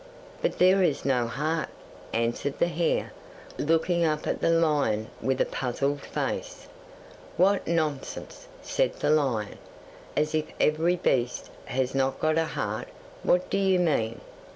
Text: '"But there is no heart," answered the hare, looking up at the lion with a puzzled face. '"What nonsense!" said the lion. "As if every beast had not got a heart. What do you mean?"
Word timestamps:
'"But 0.41 0.57
there 0.57 0.81
is 0.81 1.05
no 1.05 1.27
heart," 1.27 1.69
answered 2.11 2.57
the 2.57 2.69
hare, 2.69 3.11
looking 3.59 4.03
up 4.03 4.25
at 4.25 4.41
the 4.41 4.49
lion 4.49 5.11
with 5.21 5.39
a 5.39 5.45
puzzled 5.45 6.01
face. 6.01 6.67
'"What 7.37 7.67
nonsense!" 7.67 8.47
said 8.63 8.95
the 8.95 9.11
lion. 9.11 9.59
"As 10.17 10.33
if 10.33 10.45
every 10.59 10.95
beast 10.95 11.51
had 11.65 11.93
not 11.93 12.19
got 12.19 12.39
a 12.39 12.45
heart. 12.45 12.87
What 13.21 13.51
do 13.51 13.59
you 13.59 13.77
mean?" 13.77 14.21